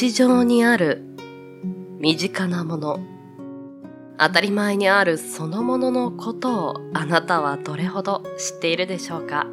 [0.00, 1.02] 日常にある
[1.98, 3.00] 身近なもの、
[4.16, 9.46] 当たり前にあるそのもののことをあなたはどれほど知っているでしょうか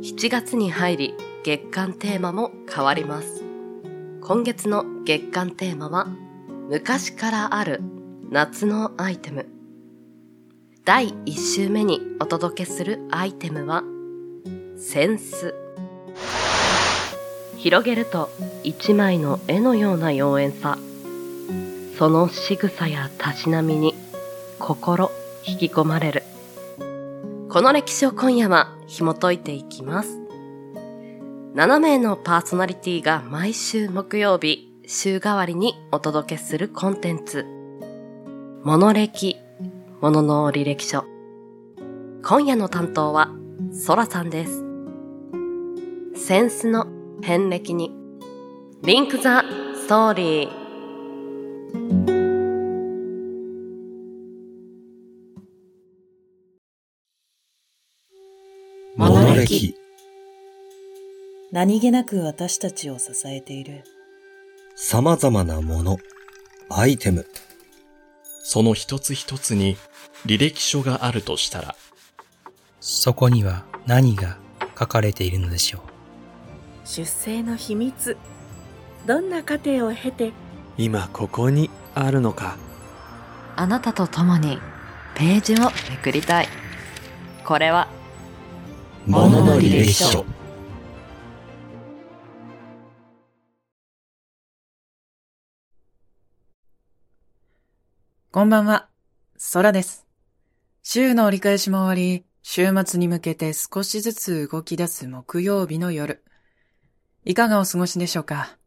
[0.00, 3.42] ?7 月に入り月間テーマも変わります。
[4.20, 6.06] 今月の月間テーマは
[6.70, 7.82] 昔からある
[8.30, 9.48] 夏のアイテム。
[10.84, 13.82] 第1週目にお届けするアイテムは
[14.76, 15.52] 扇子。
[17.62, 18.28] 広げると
[18.64, 20.78] 一枚の絵のような妖艶さ。
[21.96, 23.94] その仕草やたしなみに
[24.58, 25.12] 心
[25.46, 26.24] 引き込まれる。
[27.48, 30.18] この歴史を今夜は紐解いていきます。
[31.54, 37.46] 7名のパーソナリティが毎週木曜日、週替わりにお届けするコンテンツ。
[38.64, 39.36] モノ歴、
[40.00, 41.04] モノの履歴書。
[42.24, 43.30] 今夜の担当は、
[43.72, 44.64] ソラさんです。
[46.16, 47.92] センスの遍歴に、
[48.82, 50.62] リンクザストーリー。
[58.96, 59.74] モノ歴
[61.50, 63.84] 何気なく私たちを支えている
[64.74, 65.98] 様々なもの、
[66.70, 67.26] アイテム。
[68.42, 69.76] その一つ一つに
[70.26, 71.76] 履歴書があるとしたら、
[72.80, 74.38] そこには何が
[74.78, 75.91] 書かれているのでしょう。
[76.94, 78.18] 出生の秘密。
[79.06, 80.34] どんな過程を経て、
[80.76, 82.58] 今ここにあるのか。
[83.56, 84.58] あなたと共に
[85.14, 86.48] ページをめくりたい。
[87.46, 87.88] これは、
[89.06, 90.26] ものの履歴書。
[98.30, 98.90] こんばんは、
[99.54, 100.06] 空です。
[100.82, 106.22] 週の折り返しも終わり、週末に向けて少しずつ動き出す木曜日の夜。
[107.24, 108.58] いかがお過ごしでしょうか？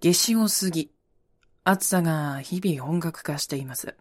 [0.00, 0.90] 夏至を過ぎ、
[1.62, 3.94] 暑さが日々本格化しています。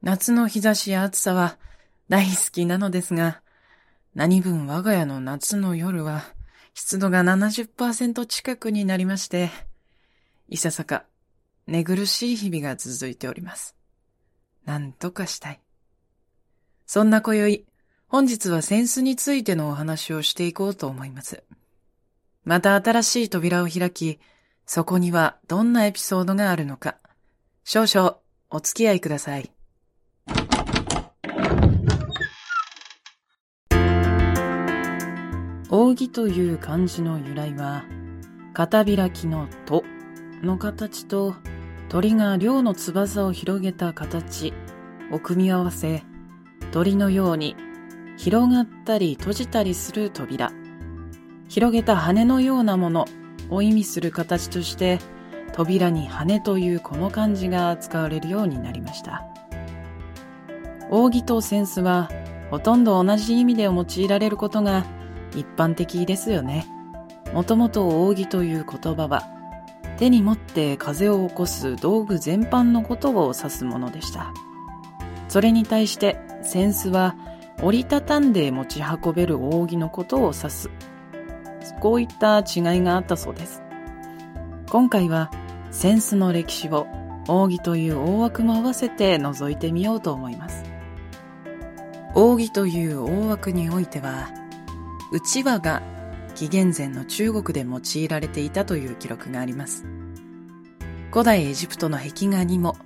[0.00, 1.58] 夏の日差しや暑さは
[2.08, 3.42] 大好きなのですが、
[4.14, 6.24] 何分我が家の夏の夜は
[6.72, 9.50] 湿度が70%近くになりまして、
[10.48, 11.04] いささか
[11.66, 13.76] 寝苦しい日々が続いております。
[14.64, 15.60] なんとかしたい。
[16.86, 17.66] そんな今宵、
[18.06, 21.42] 本日はセンスについてのお話をしていこうと思います。
[22.48, 24.18] また新しい扉を開き、
[24.64, 26.96] そこにはどんなエピソードがあるのか、
[27.62, 28.16] 少々
[28.48, 29.52] お付き合いください。
[35.68, 37.84] 扇という漢字の由来は、
[38.54, 39.84] 片開きのと
[40.42, 41.34] の形と
[41.90, 44.54] 鳥が両の翼を広げた形
[45.12, 46.02] を組み合わせ、
[46.72, 47.56] 鳥のように
[48.16, 50.50] 広がったり閉じたりする扉、
[51.48, 53.06] 広げた羽のようなもの
[53.50, 54.98] を意味する形として、
[55.52, 59.26] 扉に羽というこの漢字が使われるようになりました。
[60.90, 62.10] 扇と扇子は
[62.50, 64.84] ほとんど同じ意味で用いられることが
[65.34, 66.66] 一般的ですよね。
[67.32, 69.22] もともと扇という言葉は
[69.98, 74.32] 手に持って風を起こす道具全般のことを指すものでした。
[75.28, 77.16] それに対して、扇子は
[77.62, 80.70] 折りたたんで持ち運べる扇のことを指す。
[81.80, 83.62] こういった違いがあったそうです。
[84.70, 85.30] 今回は、
[85.70, 86.86] 扇子の歴史を
[87.28, 90.64] 扇という大枠も合わせて覗いてみようと思います。
[92.14, 94.28] 扇という大枠においては、
[95.12, 95.82] 内輪が
[96.34, 99.84] 紀元前の中国で用いられていたという記録があります。
[101.10, 102.76] 古代エジプトの壁画にも、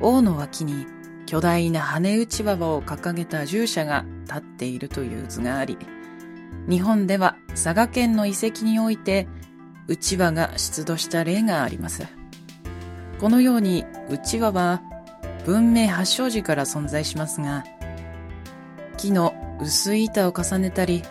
[0.00, 0.86] 王の脇に
[1.26, 5.78] 巨大な羽打ち輪を掲げた従者が立っているという図があり、
[6.68, 9.28] 日本では佐賀県の遺跡において、
[9.86, 12.06] 内輪が出土した例があります。
[13.20, 14.82] このように内輪は
[15.44, 17.64] 文明発祥時から存在しますが、
[18.96, 21.02] 木の薄い板を重ねたり、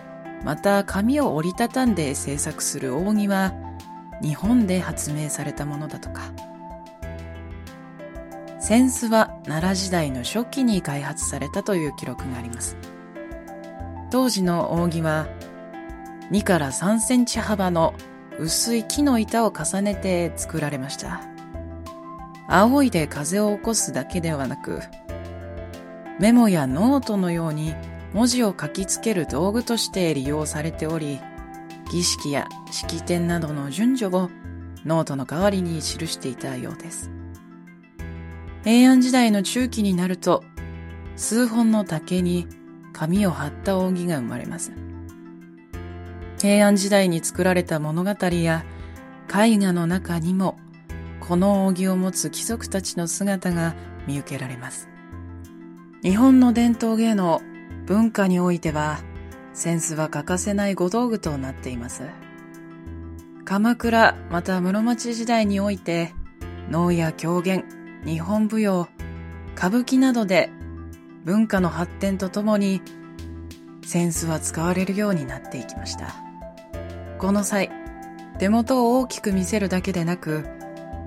[0.44, 3.53] また紙を折りたたんで制作する扇は
[4.21, 6.31] 日本で発明されたものだとか。
[8.59, 12.77] 扇子は奈良時代の初期に開発されたという記録があります。
[14.13, 15.25] 当時の扇は
[16.30, 17.95] 2から3センチ幅の
[18.38, 21.21] 薄い木の板を重ねて作られました。
[22.48, 24.81] 仰いで風を起こすだけではなく、
[26.19, 27.74] メモやノートのように
[28.13, 31.19] 文字を書きつける道具として利用されており、
[31.92, 34.30] 儀式や式典などの順序を
[34.86, 37.09] ノートの代わりに記していたようです。
[38.63, 40.44] 平安時代の中期になると、
[41.16, 42.48] 数本の竹に
[42.94, 44.72] 紙を貼った扇が生まれます。
[46.40, 48.63] 平安時代に作られた物語や
[49.30, 50.57] 絵画の中にも
[51.28, 53.75] この扇を持つ貴族たちの姿が
[54.07, 54.90] 見受けられます。
[56.01, 57.42] 日本の伝統芸能、
[57.86, 59.00] 文化においては、
[59.54, 62.04] 扇子は欠かせないご道具となっています。
[63.45, 66.13] 鎌倉また室町時代において、
[66.69, 67.63] 能や狂言、
[68.06, 68.90] 日本舞踊、
[69.56, 70.50] 歌舞伎などで
[71.23, 72.81] 文化の発展とともに、
[73.83, 76.15] 扇子は使われるようになっていきました。
[77.17, 77.69] この際、
[78.39, 80.45] 手元を大きく見せるだけでなく、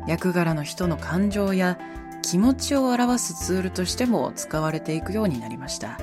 [0.07, 1.79] 役柄の人の感情や
[2.23, 5.99] 気持ちを表すツールとしても使われていくようになりました。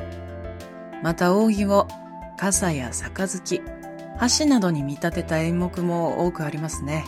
[1.01, 1.88] また扇を
[2.38, 3.62] 傘や杯、
[4.39, 7.06] 橋などに見立てた演目も多くありますね。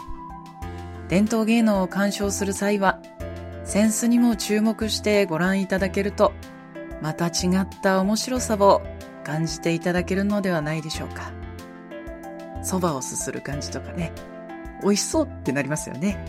[1.08, 3.00] 伝統芸能を鑑賞する際は、
[3.64, 6.34] センスにも注目してご覧いただけると、
[7.06, 8.82] また違った面白さを
[9.24, 11.32] 感じていただけるのではないでしょうか。
[12.64, 14.12] 蕎麦をすする感じとかね、
[14.82, 16.26] 美味しそうってなりますよね。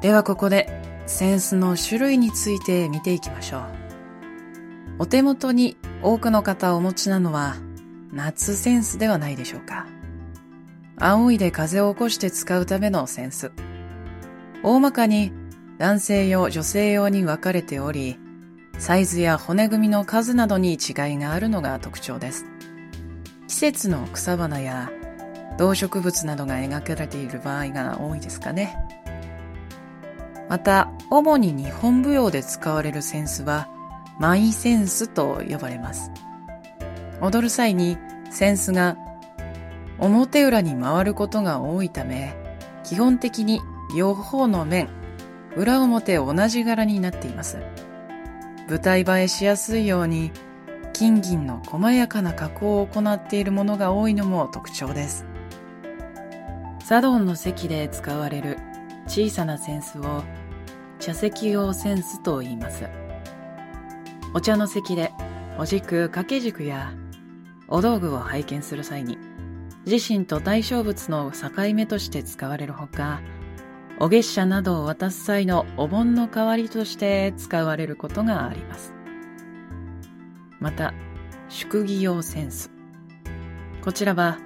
[0.00, 3.62] ではここで、センスの種類について見ていきましょう。
[5.00, 7.56] お手元に多くの方お持ちなのは、
[8.10, 9.86] 夏センスではないでしょうか。
[10.96, 13.52] 仰いで風を起こして使うためのセンス。
[14.62, 15.30] 大まかに
[15.76, 18.23] 男性用、女性用に分かれており、
[18.78, 20.76] サイズや骨組みの数などに違い
[21.16, 22.44] があるのが特徴です。
[23.48, 24.90] 季節の草花や
[25.58, 28.76] 動植物などが描かれている場合が多いですかね。
[30.48, 33.68] また、主に日本舞踊で使われる扇子は、
[34.18, 36.10] マイセンスと呼ばれます。
[37.20, 37.96] 踊る際に
[38.28, 38.96] 扇子が
[39.98, 42.36] 表裏に回ることが多いため、
[42.82, 43.60] 基本的に
[43.96, 44.88] 両方の面、
[45.56, 47.58] 裏表同じ柄になっています。
[48.68, 50.32] 舞台映えしやすいように、
[50.92, 55.26] 金銀の細やかな加工を行っているものが多いのも特徴です。
[56.84, 58.58] サドンの席で使われる
[59.06, 60.22] 小さな扇子を
[60.98, 62.84] 茶席用扇子と言います。
[64.32, 65.12] お茶の席で
[65.58, 66.92] お軸掛け軸や
[67.68, 69.18] お道具を拝見する際に
[69.86, 73.20] 自身と対象物の境目として使われるほか、
[74.00, 78.92] お月謝などを渡す際のお盆の代わりとして使われることがあります。
[80.58, 80.94] また、
[81.48, 82.72] 祝儀用センス。
[83.82, 84.38] こちらは、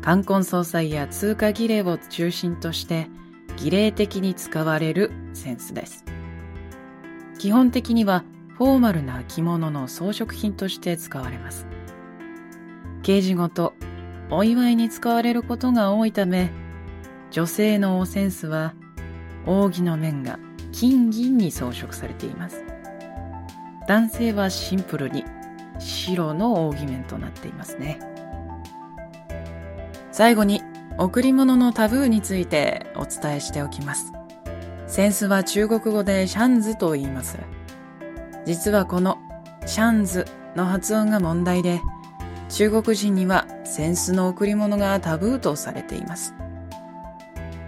[0.00, 3.08] 冠婚葬祭や通過儀礼を中心として
[3.56, 6.04] 儀礼的に使われるセンスです。
[7.38, 8.24] 基本的には
[8.56, 11.66] フォーマルな着物の装飾品として使われます。
[13.02, 13.74] 刑事ごと
[14.30, 16.50] お祝いに使われることが多いため、
[17.30, 18.74] 女性のお扇子は
[19.46, 20.38] 扇の面が
[20.72, 22.64] 金銀に装飾されています。
[23.86, 25.24] 男性はシンプルに
[25.78, 27.98] 白の扇面となっていますね。
[30.12, 30.62] 最後に
[30.98, 34.12] 贈り物のタブーについてお伝えしておきます。
[34.88, 37.38] 扇子は中国語でシャンズと言います。
[38.44, 39.18] 実はこの
[39.64, 40.26] シャンズ
[40.56, 41.80] の発音が問題で、
[42.48, 43.46] 中国人には
[43.78, 46.34] 扇子の贈り物がタブーとされています。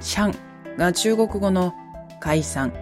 [0.00, 1.74] シャンが中国語の
[2.20, 2.72] 解散、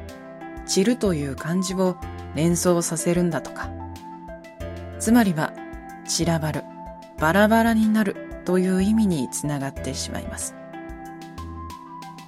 [0.67, 1.97] 散るという漢字を
[2.35, 3.71] 連想させるんだとか。
[4.99, 5.53] つまりは、
[6.07, 6.65] 散らばる、
[7.19, 10.55] バラバラになるという意味につながってしまいます。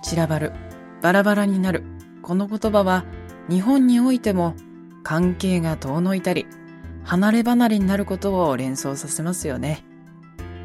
[0.03, 0.53] 散らばる、
[1.03, 1.85] バラバラになる、
[2.23, 3.05] この言葉は
[3.49, 4.55] 日本においても
[5.03, 6.47] 関係が遠のいたり、
[7.05, 9.85] 離れ離れになることを連想させますよね。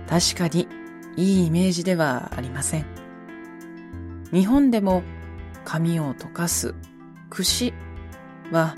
[0.07, 0.67] 確かに
[1.15, 3.04] いいイメージではありません。
[4.31, 5.03] 日本でも
[5.63, 6.75] 髪を溶かす、
[7.29, 7.73] 串
[8.51, 8.75] は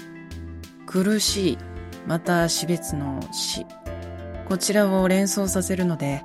[0.85, 1.57] 苦しい、
[2.05, 3.65] また死別の死。
[4.47, 6.23] こちらを連想させるので、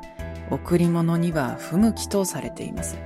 [0.50, 2.98] 贈り物には不向きとされています。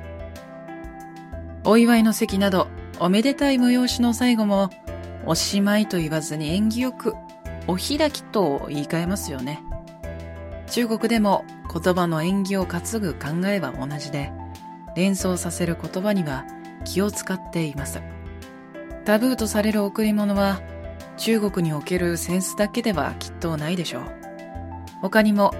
[1.65, 2.69] お祝いの席など、
[3.01, 4.71] おめでたい催しの最後も、
[5.25, 7.15] おしまいと言わずに縁起よく
[7.67, 9.63] お開きと言い換えますよね。
[10.69, 14.33] 中国でも言葉の縁起を担ぐ考えは同じで、
[14.97, 16.45] 連想させる言葉には
[16.85, 18.03] 気を使っています。
[19.05, 20.61] タブーとされる贈り物は
[21.17, 24.03] 中国におけるセンスだけではきっとないでしょう。
[25.01, 25.55] 他にも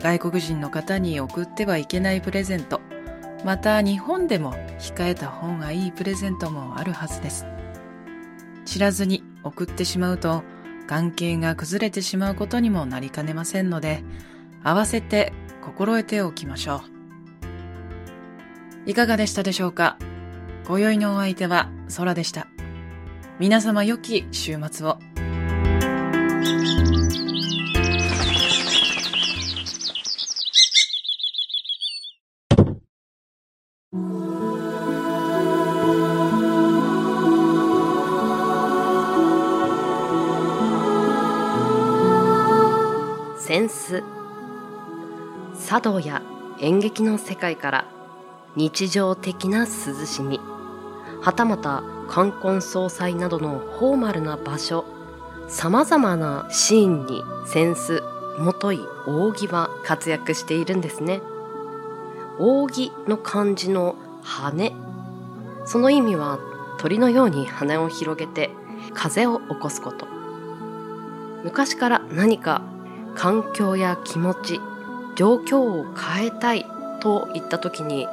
[0.00, 2.80] 外国人の方に送ってはいけないプレゼント、
[3.44, 7.46] また日本でも控えた方がいいプレゼントもあるはずです。
[8.64, 10.42] 知らずに送ってしまうと
[10.86, 14.02] 関係が崩れてしまうことにもなりかねませんので、
[14.62, 15.32] 合わせて
[15.62, 16.99] 心得ておきましょう。
[18.90, 19.98] いかがでしたでしょうか？
[20.66, 22.48] 今宵のお相手は空でした。
[23.38, 24.98] 皆様良き週末を。
[43.38, 44.02] センス
[45.68, 46.22] 茶道や
[46.58, 47.84] 演劇の世界から
[48.56, 49.66] 「日常的な涼
[50.06, 50.40] しみ。
[51.22, 54.84] はたまた冠婚葬祭などのフォーマルな場所
[55.48, 58.02] さまざまなシーンに扇子
[58.38, 61.20] もとい扇は活躍しているんですね。
[62.38, 64.72] 扇の漢字の羽。
[65.66, 66.38] その意味は
[66.78, 68.50] 鳥のように羽を広げて
[68.94, 70.06] 風を起こすこと。
[71.44, 72.62] 昔から何か
[73.14, 74.60] 環境や気持ち
[75.16, 76.64] 状況を変えたい
[77.00, 78.06] といった時に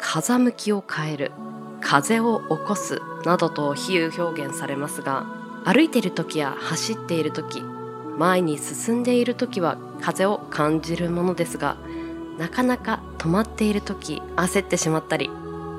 [0.00, 1.32] 風向きを変える
[1.80, 5.26] 風を起こすなどと比喩表現されますが
[5.64, 7.62] 歩いている時や走っている時
[8.16, 11.76] 前に進んでいる時は風を感じるものですが
[12.38, 15.30] なかなか止まっている時焦ってしまったり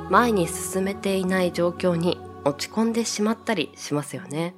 [0.09, 4.55] 前に進めていない状況に落ち込んでしまったりしますよね。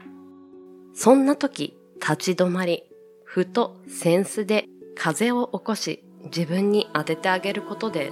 [0.93, 2.83] そんな時立ち止まり
[3.23, 8.11] ふと扇子で風を起こし自分に当ててあげることで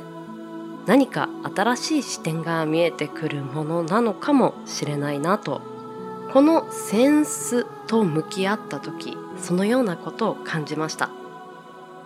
[0.88, 5.62] 何か新しい視点が見えてくるものなのかもしれないなと。
[6.32, 11.10] このセンスと向き合った時そのようなことを感じました。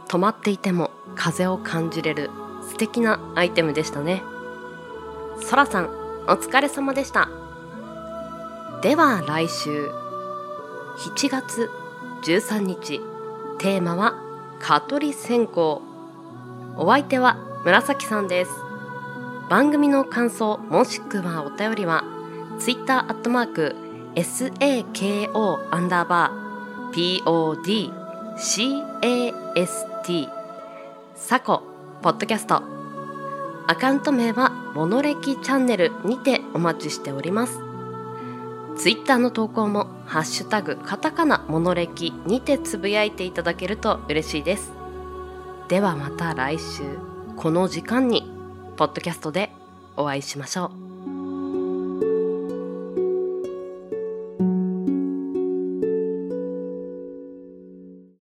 [0.07, 2.29] 止まっていても風を感じれる
[2.67, 4.23] 素敵なアイテムでしたね。
[5.41, 5.85] そらさん
[6.27, 7.29] お疲れ様でした。
[8.81, 9.91] では来週
[10.97, 11.69] 7月
[12.23, 12.99] 13日
[13.59, 14.15] テーマは
[14.59, 15.81] 蚊取り線香。
[16.77, 18.60] お相手は紫さんです。
[19.51, 22.05] 番組の感想もしくはお便りは
[22.57, 23.75] Twitter アットマーク
[24.15, 27.21] SAKO アンダーバー
[29.59, 30.29] PODCAST
[31.15, 31.63] サコ
[32.01, 32.63] ポッドキャスト。
[33.67, 37.59] アカウント名はモノレキチャンネルにてお待ちしております。
[38.77, 44.71] ツイッターの投稿もハッシュタグカタカナモノレキにてつぶやいていただけると嬉しいです。
[45.67, 46.83] ではまた来週。
[47.35, 48.30] この時間に。
[48.77, 49.51] ポッドキャストで
[49.97, 50.90] お会いしましょう。